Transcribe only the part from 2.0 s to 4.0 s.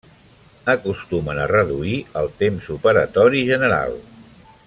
el temps operatori general.